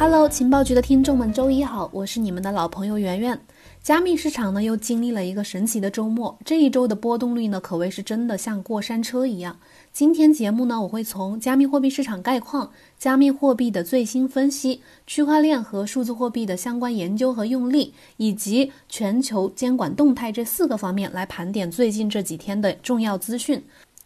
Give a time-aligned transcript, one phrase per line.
[0.00, 3.38] Hello，情报局的听众们，周一好，我是你们的老朋友圆圆。
[3.82, 9.58] 加密市场呢又经历了一个神奇的周末，这一周的波动率呢可谓是真的像过山车一样。
[9.92, 23.62] 今天节目呢我会从加密货币市场概况、加密货币的最新分析、区块链和数字货币的相关研究和用例，以及全球监管动态这四个方面来盘点最近这几天的重要资讯。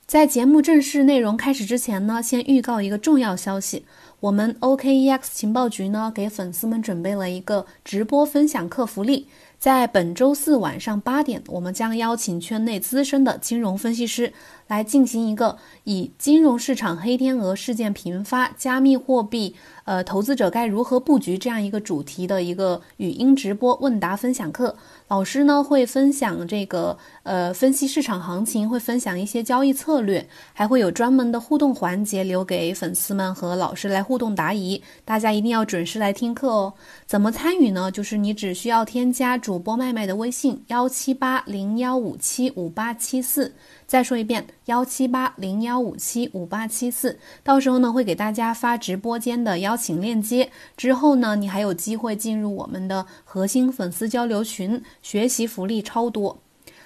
[0.07, 3.87] 在节目正式内容开始之前呢，先预告一个重要消息。
[4.25, 9.28] 我们 OKEX 情报局呢，给粉丝们准备了一个直播分享课福利。
[9.59, 14.32] 在本周四晚上八点，我们将邀请圈内资深的金融分析师
[14.66, 24.77] 来进行一个以金融市场黑天鹅事件频发、加密货币呃投资者该如何布局这样一个主题的一个语音直播问答分享课。
[25.09, 34.83] 老师呢会分享这个呃分析市场行情，会分享一些交易策略，还会有专门的互动环节留给粉丝们和老师来互动答疑。
[35.05, 36.73] 大家一定要准时来听课哦。
[37.07, 37.90] 怎么参与呢？
[37.90, 43.55] 就是你只需要添加主播麦麦的微信幺七八零幺五七五八七四。
[43.87, 56.38] 再说一遍，幺七八零幺五七五八七四，到时候呢会给大家发直播间的邀请链接，之后呢你还有机会进入我们的核心粉丝交流群，学习福利超多。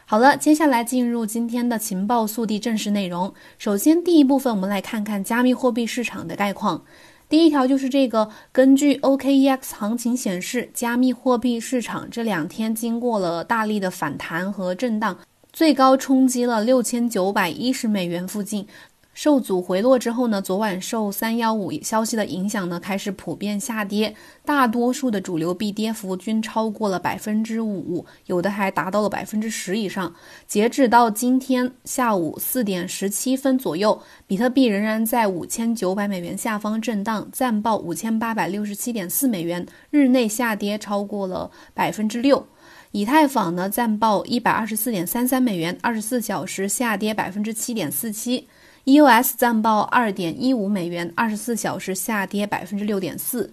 [0.04, 3.32] 好了，接下来进入今天的情报速递正式内容。
[3.58, 6.82] 首先第一部分，我们来看看加密货币市场的概况。
[7.28, 15.18] 第一条就是这个，根据 OKEX 行情显示，加密货币市场这两天经过了大力的反弹和震荡。
[15.58, 18.64] 最高冲击了六千九百一十美元附近，
[19.12, 24.14] 受阻回落之后呢，昨晚受三幺五消息的影响呢，开始普遍下跌，
[24.44, 30.14] 大多数的主流币跌幅均超过了百分之五，有的还达到了百分之十以上。
[30.46, 42.46] 截止到今天下午四点十七分左右，比特币仍然在五千九百美元下方震荡，暂报五千八百六十七点四美元，日内下跌超过了百分之六。
[42.92, 48.48] 以太坊呢暂报一百二十四点三三美元，二十四小时下跌百分之七点四七
[48.86, 53.52] ；EOS 暂报二点一五美元，二十四小时下跌百分之六点四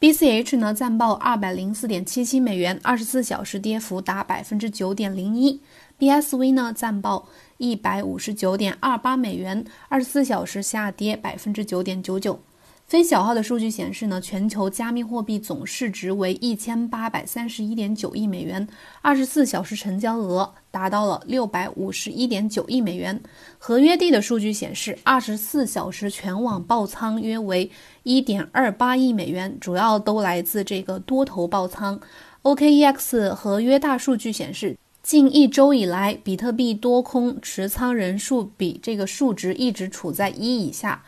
[0.00, 5.60] ；BCH 呢暂报二百零四点七七美元，二十四小时跌幅达百分之九点零一
[5.98, 12.40] ；BSV 呢暂报一百五十九点二八美元，二十四小时下跌百分之九点九九。
[12.86, 18.68] 非小号的数据显示呢，全球加密货币总市值为一千八百三十一点九亿美元，
[19.00, 23.18] 二十四小时成交额达到了六百五十一点九亿美元。
[23.58, 27.70] 合约地的数据显示，二十四小时全网爆仓约为
[28.02, 31.98] 一点二八亿美元，主要都来自这个多头爆仓。
[32.42, 41.02] OKEX 合约大数据显示，近一周以来，比特币多空持仓人数比这个数值一直处在一以下。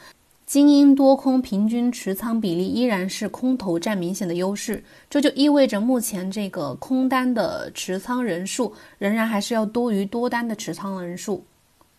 [0.47, 11.45] 精英多空平均持仓比例依然是空头占明显的优势，这就意味着目前这个空单的持仓人数仍然还是要多于多单的持仓人数。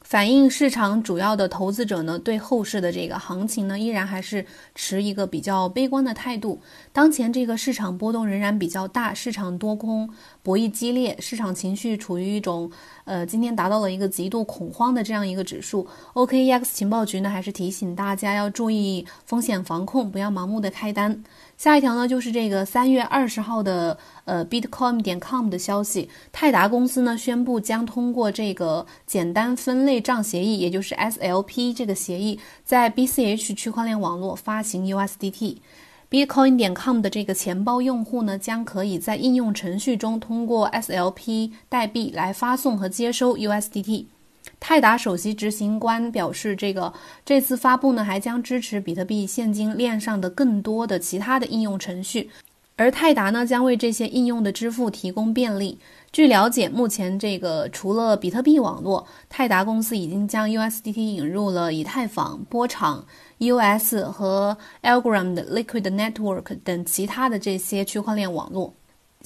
[0.08, 6.62] 反映市场主要的投资者呢，对后市的这个行情呢，依然还是持一个比较悲观的态度。
[6.94, 10.10] 当前这个市场波动仍然比较大，市场多空
[10.42, 12.72] 博弈激烈，市场情绪处于一种
[13.04, 15.86] 呃，今天达到了一个极度恐慌的这样一个指数。
[16.14, 21.22] OKEX 情报局呢，还是提醒大家要注意风险防控，不要盲目的开单。
[21.58, 35.58] 下一条呢，就是这个三月二十号的呃，Bitcoin 点 com 的消息，泰达公司呢宣布将通过这个简单分类账协议，也就是 SLP 这个协议，在 BCH 区块链网络发行 USDT。
[36.12, 44.06] Bitcoin 点 com 的这个钱包用户呢，将可以在应用程序中通过 SLP 代币来发送和接收 USDT。
[44.60, 46.92] 泰达首席执行官表示，这个
[47.26, 52.30] 这次发布呢，还将支持比特币现金链上的更多的其他的应用程序，
[52.76, 55.78] 而泰达呢，将为这些应用的支付提供便利。
[56.12, 63.06] 据了解，目前这个除了比特币网络，泰达公司已经将 USDT 引入了以太坊、波场、
[63.40, 68.74] EOS 和 Algorand Liquid Network 等其他的这些区块链网络。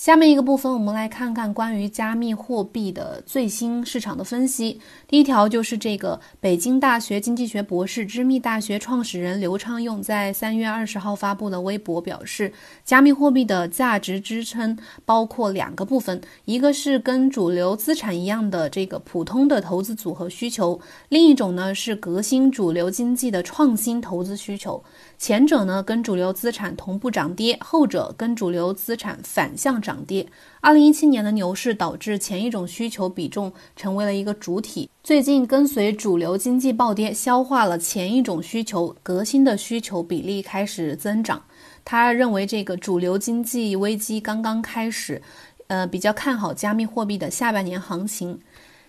[0.01, 4.81] 下面一个部分，我们来看看关于加密货币的最新市场的分析。
[5.07, 12.51] 第一条就是这个北京大学经济学博士、知密大学创始人刘昌用在三月二十号发布的微博表示，
[12.83, 14.75] 加密货币的价值支撑
[15.05, 24.83] 包括两个部分，一个是跟主流资产一样的这个普通的投资组合需求，另一种呢是革新主流经济的创新投资需求。
[25.21, 30.03] 前者呢跟主流资产同步涨跌，后者跟主流资产反向涨。
[30.03, 30.25] 跌。
[30.61, 41.39] 二零一七年的牛市导致前一种需求比重成为了一个主体，最近跟随主流经济暴跌，消化了前一种需求，革新的需求比例开始增长。
[41.85, 45.21] 他认为这个主流经济危机刚刚开始，
[45.67, 48.39] 呃，比较看好加密货币的下半年行情。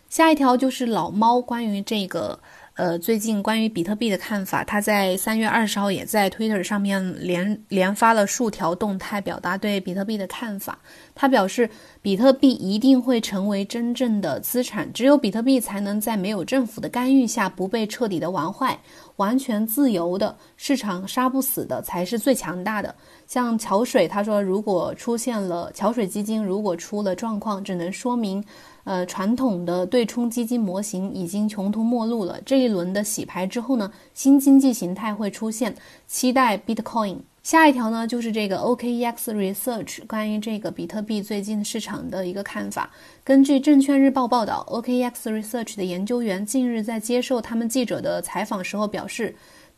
[0.08, 2.40] 下一条就是老猫关于这个。
[2.74, 10.78] 呃，最近关于比特币的看法，他在三月二十号也在 Twitter 上面连连发了数条动态，表达对比特币的看法。
[11.14, 11.69] 他表示，
[12.00, 18.78] 比特币一定会成为真正的资产，只有比特币才能在没有政府的干预下不被彻底的玩坏，
[19.16, 22.94] 完全自由的市场杀不死的才是最强大的。
[23.26, 28.42] 像桥水，他说，如果出现了桥水基金如果出了状况，只能说明。
[28.84, 32.40] 呃，传统的对冲基金模型已经穷途末路了。
[32.44, 35.75] 这一轮的洗牌之后呢，新经济形态会出现，
[36.06, 37.19] 期待 Bitcoin。
[37.43, 42.90] 下一条呢，就是这个 OKEX Research 关于这个比特币最近市场的一个看法。
[43.25, 49.35] 根据证券日报报道，OKEX Research 的研究员近日在接受他们记者的采访时候表示。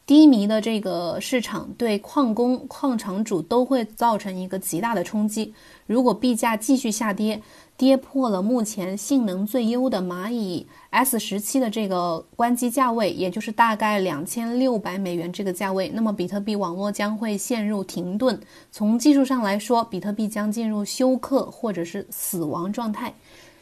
[0.07, 5.55] 低迷的这个市场对矿工、矿场主都会造成一个极大的冲击。
[5.87, 7.41] 如果币价继续下跌，
[7.77, 18.41] 跌破了目前性能最优的蚂蚁 S 十七的这个关机价位，也就是大概两千六百美元这个价位，那么比特币网络将会陷入停顿。
[18.71, 23.13] 从技术上来说，比特币将进入休克或者是死亡状态。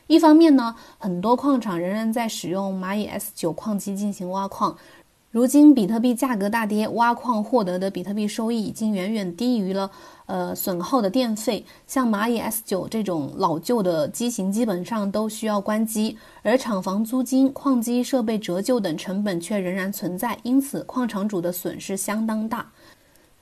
[0.09, 4.77] 一方面呢，很多矿场仍然在使用蚂蚁 S 九矿机进行挖矿。
[5.33, 9.91] 如今比特币价格大跌，挖矿获得的比特币收益已经远远低于了
[10.27, 11.65] 呃损耗的电费。
[11.87, 22.71] 像蚂蚁 S 九这种老旧的机型，基本上都需要关机，而厂房租金、矿机设备折旧等成本却仍然存在，因此矿场主的损失相当大。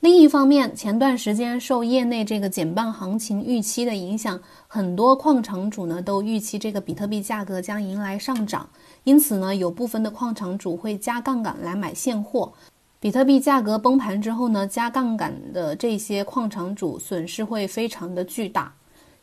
[0.01, 8.67] 另一方面，前段时间受业内这个减半行情预期的影响，很多矿场主呢都预期这个比特币价格将迎来上涨。
[9.03, 12.51] 因此呢，有部分的矿场主会加杠杆来买现货。
[12.99, 18.73] 比特币价格崩盘之后呢，加杠杆的这些矿场主损失会非常的巨大。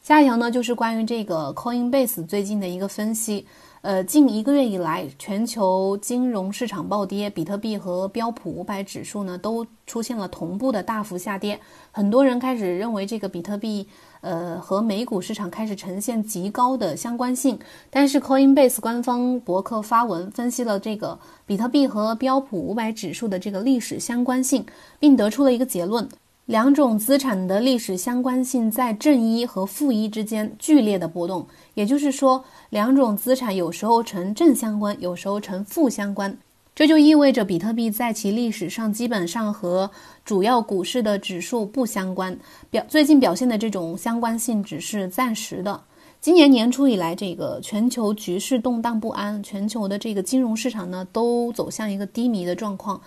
[0.01, 3.45] 下一条呢，就是关于这个 Coinbase 最近的一个分析。
[3.81, 11.61] 呃，近一个月以来，全球金融市场暴跌，比特币和标普五百指数呢都出现了同步的大幅下跌。
[11.93, 13.87] 很多人开始认为这个比特币。
[14.21, 17.57] 呃，和美股市场开始呈现极高的相关性，
[17.89, 21.17] 但是 Coinbase 官方博客发文分析了这个
[21.47, 24.67] 比特币和标普五百指数的这个历史相关性，
[24.99, 26.09] 并得出了一个结论：
[26.49, 31.47] 两种资产的历史相关性在正一和负一之间剧烈的波动。
[31.75, 36.35] 也就是说，两种资产有时候呈正相关，有时候呈负相关。
[36.75, 39.91] 这就意味着比特币在其历史上基本上和
[40.25, 42.39] 主要股市的指数不相关，
[42.71, 45.79] 表最近表现的这种相关性只是暂时的。
[46.19, 52.99] 今年年初以来，这个全球局势动荡不安，全球的这个金融市场呢都走向一个低迷的状况。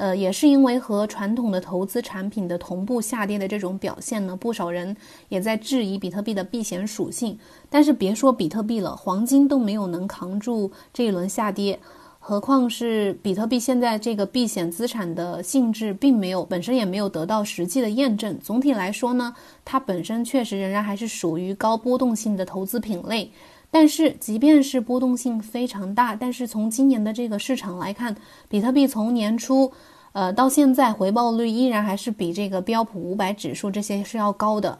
[0.00, 4.96] 呃，也是因为和传统的投资产品的同步下跌的这种表现呢，不少人
[5.28, 7.38] 也在质疑比特币的避险属性。
[7.68, 11.78] 但是别说比特币了，黄金都没有能扛住这一轮下跌。
[12.18, 18.38] 何况是比特币现在这个避险资产的性质，并没有本身也没有得到实际的验证。
[18.40, 19.34] 总体来说呢，
[19.66, 23.30] 它本身确实仍然还是属于高波动性的投资品类。
[23.70, 28.16] 但是，即便是波动性非常大，但是从今年的这个市场来看，
[28.48, 29.72] 比特币从年初，
[30.12, 34.78] 呃到现在回报率依然还是比这个标普五百指数这些是要高的。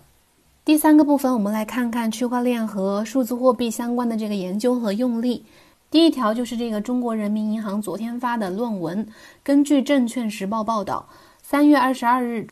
[0.65, 5.45] 第三个部分，我们来看看区块链和数字货币相关的这个研究和用例。
[5.91, 9.07] 第一条就是这个中国人民银行昨天发的论文。
[9.43, 11.09] 根据证券时报报道，
[11.43, 12.47] 三月二十二日，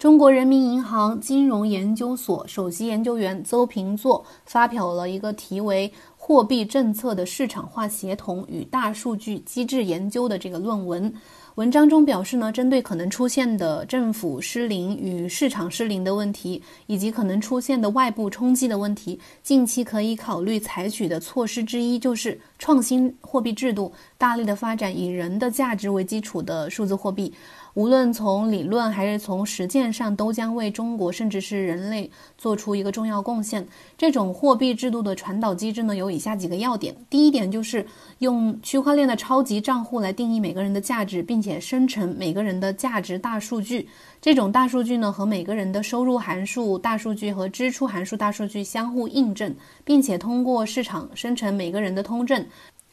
[0.00, 11.12] 中国人民银行金融研究所首席研究员邹平作发表了一个题为《货币政策的市场化协同与大数据机制研究》的这个论文。
[11.56, 27.30] 文章中表示呢，针对可能出现的政府失灵与市场失灵的问题，以及可能出现的外部冲击的问题，近期可以考虑采取的措施之一就是创新货币制度，大力的发展以人的价值为基础的数字货币。
[27.74, 33.66] 无论从理论还是从实践上，都将为中国甚至是人类做出一个重要贡献。
[33.96, 37.86] 这种货币制度的传导机制呢，有以下几个要点：第一点就是
[38.18, 43.88] 用区块链的超级账户来定义每个人的价值，并且生成每个人的价值大数据。
[44.20, 52.44] 这种大数据呢，和每个人的收入函数大数据和支出函数大数据相互印证，并且通过市场生成每个人的通证。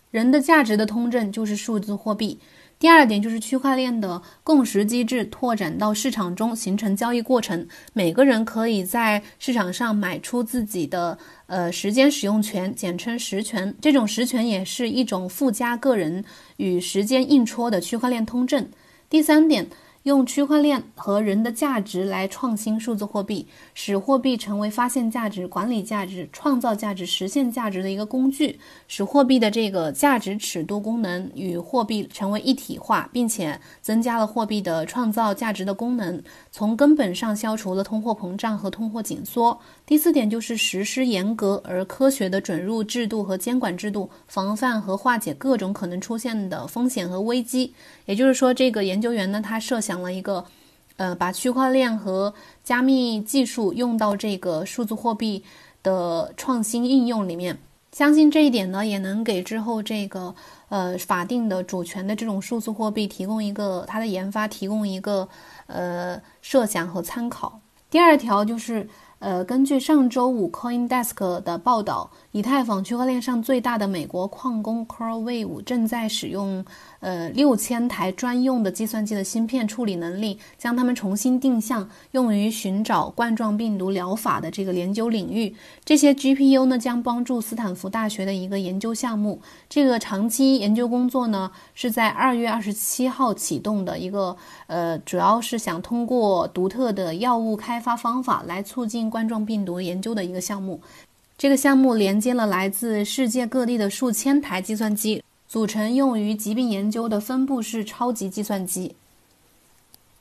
[0.10, 2.40] 人的价值的通证就是数字货币。
[2.80, 11.18] 第二点就是区块链的共识机制拓展到市场中，形成交易过程，每个人可以在市场上买出自己的
[11.48, 13.76] 呃时间使用权，简称实权。
[13.82, 16.24] 这种实权也是一种附加个人
[16.58, 18.70] 与时间硬戳的区块链通证。
[19.10, 19.68] 第三点。
[20.08, 36.24] 用区块链和人的价值来创新数字货币，使货币成为发现价值、管理价值、创造价值、实现价值的一个工具，使货币的这个价值尺度功能与货币成为一体化，并且增加了货币的创造价值的功能，
[36.54, 39.60] 从根本上消除了通货膨胀和通货紧缩。
[39.86, 47.74] 第四点就是实施严格而科学的准入制度和监管制度，防范和化解各种可能出现的风险和危机。
[48.06, 49.97] 也就是说，这个研究员呢，他设想。
[50.02, 50.46] 了一个，
[50.98, 55.44] 呃，把区块链和加密技术用到这个数字货币
[55.84, 57.58] 的创新应用里面，
[57.92, 60.34] 相信这一点呢，也能给之后这个
[60.70, 65.28] 呃法定的主权的这种数字货币提供一个它的研发提供一个
[65.68, 67.60] 呃设想和参考。
[67.90, 68.88] 第二条就是。
[69.20, 76.64] 呃，根据上周五 CoinDesk 的报道，以太坊区块链上最大的美国矿工 CoreWeave 正在使用
[77.00, 85.56] 呃六千台专用的计算机的芯片处理能力，将它们重新定向，用于寻找冠状病毒疗法的这个研究领域。
[85.84, 89.42] 这些 GPU 呢，将帮助斯坦福大学的一个研究项目。
[89.68, 94.36] 这个长期研究工作呢，是在二月二十七号启动的一个
[94.68, 99.08] 呃，主要是想通过独特的药物开发方法来促进。
[99.10, 100.82] 冠状病毒研究的一个项目，
[101.38, 108.96] 这个项目连接了来自世界各地的数千台计算机，组成用于疾病研究的分布式超级计算机。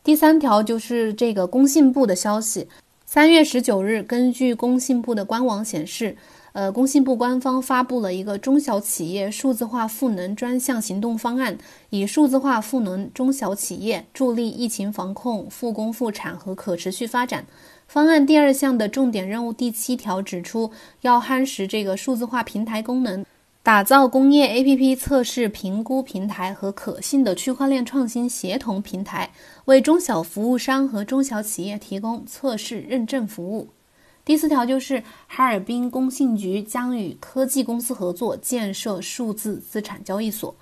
[0.05, 2.69] 第三条就是这个工信部的消息，
[3.05, 6.17] 三月十九日，根据工信部的官网显示，
[6.53, 11.59] 呃，工信部官方发布了一个中小企业数字化赋能专项行动方案，
[11.91, 17.45] 以数字化赋能中小企业，助力疫情防控、复工复产和可持续发展。
[17.89, 23.25] 方案第二项的重点任务第七条指出，要夯实这个数字化平台功能，
[23.67, 29.33] 打造工业 APP 测试评估平台和可信的区块链创新协同平台，
[29.65, 33.71] 为中小服务商和中小企业提供测试认证服务。
[34.25, 40.55] 第四条就是哈尔滨工信局将与科技公司合作建设数字资产交易所。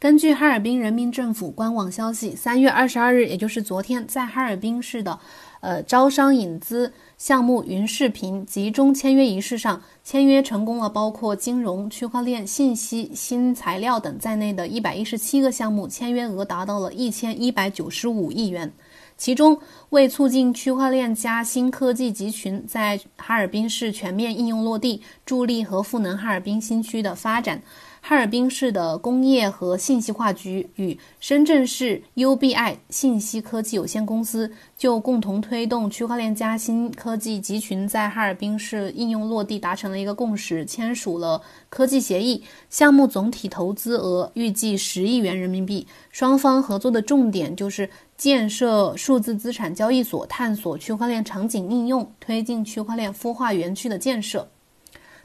[0.00, 5.18] 根据哈尔滨人民政府官网消息，三月二十二日，也就是昨天，在哈尔滨市的。
[5.60, 18.72] 呃，招商引资项目云视频集中签约仪式上，签约成功了包括金融、区块链、信息、新材料等在内的一百一十七个项目，签约额达到了一千一百九十五亿元。
[19.16, 27.60] 其中，为促进区块链加新科技集群在哈尔滨市全面应用落地，助力和赋能哈尔滨新区的发展。
[28.00, 42.42] 哈尔滨市的工业和信息化局与深圳市 UBI 信息科技有限公司就共同推动区块链加新科技集群在哈尔滨市应用落地达成了一个共识，签署了科技协议。
[42.70, 45.86] 项目总体投资额预计十亿元人民币。
[46.10, 54.48] 双方合作的重点就是建设数字资产交易所，探索区块链场景应用，推进区块链孵化园区的建设。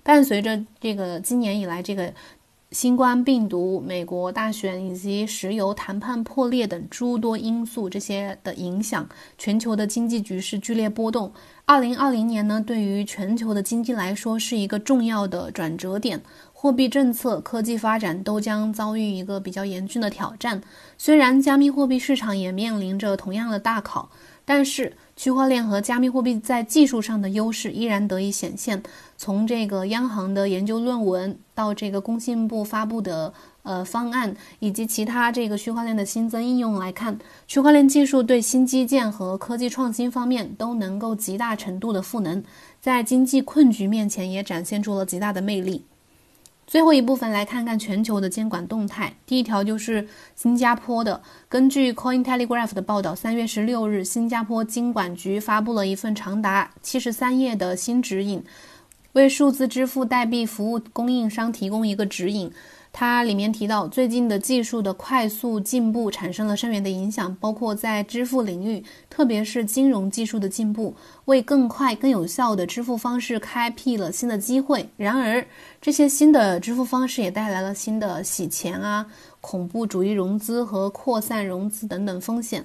[0.03, 2.13] 伴随着这个今年以来这个。
[2.73, 11.31] 新冠病毒、美国大选以及石油谈判破裂等诸多因素，这些的影响，全球的经济局势剧烈波动。
[11.65, 16.19] 二零二零年呢，对于全球的经济来说是一个重要的转折点，
[16.51, 20.59] 货币政策、科技发展都将遭遇一个比较严峻的挑战。
[20.97, 24.09] 虽然加密货币市场也面临着同样的大考，
[24.45, 24.93] 但是。
[25.15, 28.81] 区块链和加密货币在技术上的优势依然得以显现。
[29.15, 33.31] 从这个央行的研究论文到这个工信部发布的
[33.61, 42.43] 呃方案，以及其他这个区块链的新增应用来看，区块链技术对新基建和科技创新方面都能够极大程度的赋能，
[42.81, 45.85] 在经济困局面前也展现出了极大的魅力。
[46.65, 49.13] 最后一部分来看看全球的监管动态。
[49.25, 51.21] 第一条就是新加坡的。
[51.47, 58.43] 根据 Coin Telegraph 的报道，三月十六日，新加坡金管局发布了一份长达七十三页的新指引，
[59.11, 62.51] 为数字支付代币服务供应商提供一个指引。
[62.95, 70.95] 它里面提到，最近的技术的快速进步产生了深远的影响，包括在支付领域，特别是金融技术的进步，
[71.25, 74.87] 为更快、更有效的支付方式开辟了新的机会。
[74.95, 75.43] 然而，
[75.81, 79.07] 这些新的支付方式也带来了新的洗钱啊、
[79.41, 82.63] 恐怖主义融资和扩散融资等等风险。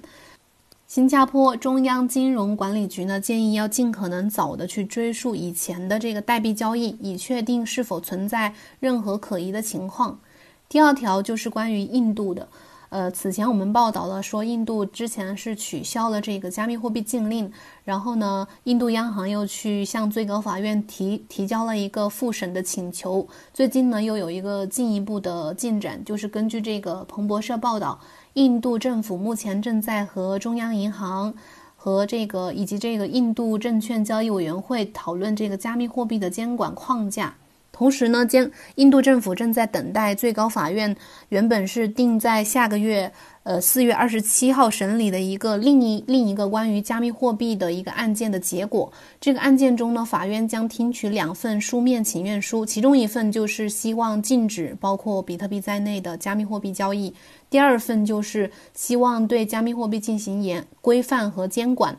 [0.88, 10.18] 新加坡中央金融管理局呢建议要尽可能早的去追溯以前的这个代币交易，以确定是否存在任何可疑的情况。
[10.66, 12.48] 第二条就是关于印度的，
[12.88, 17.52] 呃，此前我们报道了说，印度之前是取消了这个加密货币禁令，
[17.84, 23.28] 然后呢，印度央行又去向最高法院提提交了一个复审的请求。
[23.52, 28.00] 最近呢，又有一个进一步的进展，就是根据这个彭博社报道，
[28.38, 31.34] 印度政府目前正在和中央银行
[31.74, 37.34] 和这个以及这个印度证券交易委员会讨论这个加密货币的监管框架。
[37.78, 40.96] 同时呢，监印度政府正在等待最高法院
[41.28, 43.12] 原本是定在下个月，
[43.44, 48.92] 呃四月二十七号审理的一个另一另一个关于加密货币的一个案件的结果。
[49.20, 57.14] 这个案件中呢，法院将听取两份书面请愿书，其中一份就是希望禁止包括比特币在内的加密货币交易，
[57.48, 61.96] 第二份就是希望对加密货币进行严规范和监管。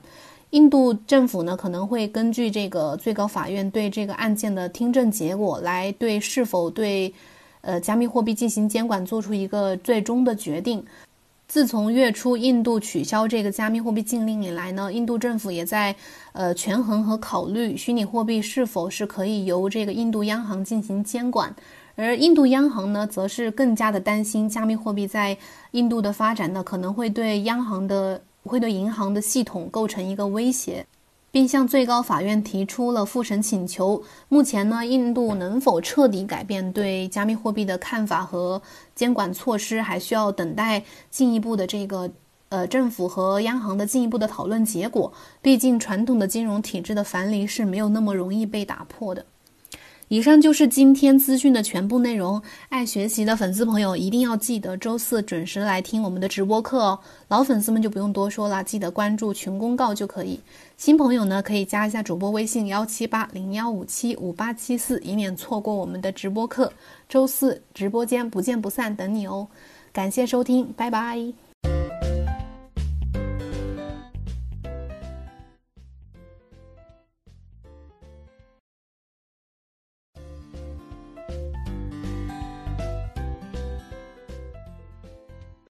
[0.51, 7.13] 印度政府呢可能会根据这个最高法院对这个案件的听证结果，来对是否对，
[7.61, 10.83] 呃加密货币进行监管做出一个最终的决定。
[11.47, 15.95] 自从月初印度取消这个加密货币禁令以来呢，印度政府也在
[16.31, 21.55] 呃权衡和考虑虚拟货币是否是可以由这个印度央行进行监管，
[21.95, 25.37] 而印度央行呢则是更加的担心加密货币在
[25.71, 28.19] 印度的发展呢可能会对央行的。
[28.43, 30.85] 会对银行的系统构成一个威胁，
[31.31, 34.01] 并向最高法院提出了复审请求。
[34.27, 38.61] 目前呢，印度能否彻底改变对加密货币的看法和
[38.95, 42.09] 监管措施，还需要等待进一步的这个
[42.49, 45.13] 呃政府和央行的进一步的讨论结果。
[45.41, 49.25] 毕竟，传统的金融体制的樊篱是没有那么容易被打破的。
[50.09, 52.41] 以上就是今天资讯的全部内容。
[52.69, 56.99] 爱学习的粉丝朋友一定要记得周四准时来听我们的直播课哦。
[57.27, 60.39] 老粉丝们就不用多说了，记得关注群公告就可以。
[60.77, 66.73] 新朋友呢，可以加一下主播微信幺七八零幺五七五八七四，以免错过我们的直播课。
[67.07, 69.47] 周四直播间不见不散，等你哦。
[69.93, 71.48] 感谢收听，拜拜。